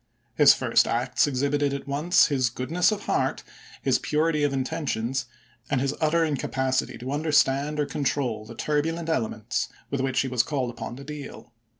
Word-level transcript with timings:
His 0.33 0.55
first 0.55 0.87
acts 0.87 1.27
exhibited 1.27 1.75
at 1.75 1.87
once 1.87 2.25
his 2.25 2.49
goodness 2.49 2.91
of 2.91 3.03
heart, 3.03 3.43
his 3.83 3.99
purity 3.99 4.41
of 4.43 4.51
intentions, 4.51 5.27
and 5.69 5.79
his 5.79 5.93
utter 6.01 6.25
incapacity 6.25 6.97
to 6.97 7.11
understand 7.11 7.79
or 7.79 7.85
control 7.85 8.43
the 8.43 8.55
tur 8.55 8.81
bulent 8.81 9.09
elements 9.09 9.69
with 9.91 10.01
which 10.01 10.21
he 10.21 10.27
was 10.27 10.41
called 10.41 10.71
upon 10.71 10.95
to 10.95 11.03
deal. 11.03 11.53